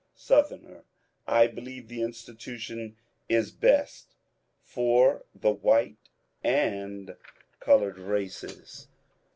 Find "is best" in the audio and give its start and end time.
3.29-4.15